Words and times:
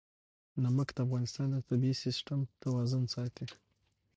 نمک 0.63 0.89
د 0.93 0.97
افغانستان 1.05 1.47
د 1.51 1.57
طبعي 1.69 1.93
سیسټم 2.03 2.39
توازن 2.63 3.03
ساتي. 3.15 3.45